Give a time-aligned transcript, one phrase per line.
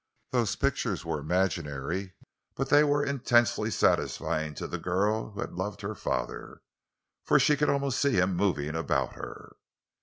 [0.31, 2.13] Those pictures were imaginary,
[2.55, 6.63] but they were intensely satisfying to the girl who had loved her father,
[7.23, 9.57] for she could almost see him moving about her.